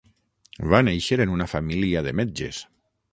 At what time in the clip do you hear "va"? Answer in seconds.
0.71-0.79